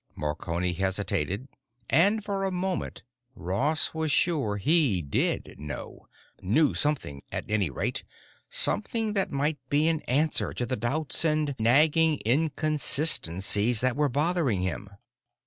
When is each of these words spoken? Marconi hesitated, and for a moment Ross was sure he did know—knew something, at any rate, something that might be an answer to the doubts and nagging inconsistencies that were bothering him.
Marconi 0.15 0.73
hesitated, 0.73 1.47
and 1.87 2.25
for 2.25 2.43
a 2.43 2.49
moment 2.51 3.03
Ross 3.35 3.93
was 3.93 4.11
sure 4.11 4.57
he 4.57 4.99
did 5.03 5.59
know—knew 5.59 6.73
something, 6.73 7.21
at 7.31 7.45
any 7.47 7.69
rate, 7.69 8.03
something 8.49 9.13
that 9.13 9.31
might 9.31 9.59
be 9.69 9.87
an 9.87 10.01
answer 10.07 10.53
to 10.53 10.65
the 10.65 10.75
doubts 10.75 11.23
and 11.23 11.53
nagging 11.59 12.17
inconsistencies 12.25 13.79
that 13.81 13.95
were 13.95 14.09
bothering 14.09 14.61
him. 14.61 14.89